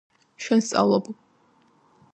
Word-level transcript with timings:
შენ 0.45 0.63
სწავლობ 0.69 1.11